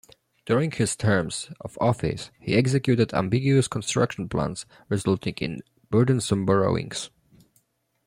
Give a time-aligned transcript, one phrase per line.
[0.47, 7.11] During his terms of office he executed ambitious construction plans resulting in burdensome borrowings.